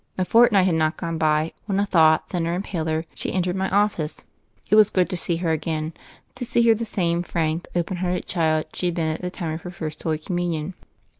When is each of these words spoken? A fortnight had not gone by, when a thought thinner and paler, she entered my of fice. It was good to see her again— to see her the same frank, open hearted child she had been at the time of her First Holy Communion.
A 0.17 0.25
fortnight 0.25 0.63
had 0.65 0.73
not 0.73 0.97
gone 0.97 1.19
by, 1.19 1.53
when 1.67 1.79
a 1.79 1.85
thought 1.85 2.27
thinner 2.27 2.55
and 2.55 2.63
paler, 2.63 3.05
she 3.13 3.31
entered 3.31 3.55
my 3.55 3.69
of 3.69 3.91
fice. 3.93 4.25
It 4.67 4.73
was 4.75 4.89
good 4.89 5.11
to 5.11 5.15
see 5.15 5.35
her 5.35 5.51
again— 5.51 5.93
to 6.37 6.43
see 6.43 6.63
her 6.63 6.73
the 6.73 6.85
same 6.85 7.21
frank, 7.21 7.67
open 7.75 7.97
hearted 7.97 8.25
child 8.25 8.65
she 8.73 8.87
had 8.87 8.95
been 8.95 9.13
at 9.13 9.21
the 9.21 9.29
time 9.29 9.53
of 9.53 9.61
her 9.61 9.69
First 9.69 10.01
Holy 10.01 10.17
Communion. 10.17 10.73